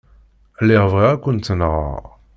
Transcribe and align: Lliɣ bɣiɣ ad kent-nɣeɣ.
Lliɣ 0.61 0.85
bɣiɣ 0.93 1.11
ad 1.13 1.19
kent-nɣeɣ. 1.23 2.03